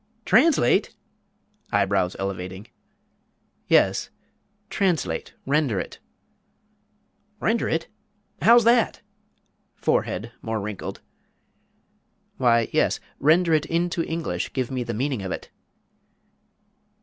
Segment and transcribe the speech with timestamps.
[0.25, 0.95] "Translate!"
[1.71, 2.65] (eyebrows elevating.)
[3.67, 4.09] "Yes,
[4.71, 5.99] translate, render it."
[7.39, 7.87] "Render it!!
[8.41, 9.03] how's that?"
[9.75, 11.01] (forehead more wrinkled.)
[12.37, 15.51] "Why, yes, render it into English give me the meaning of it."